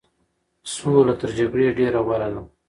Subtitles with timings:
[0.73, 2.41] سوله تر جګړې ډېره غوره ده.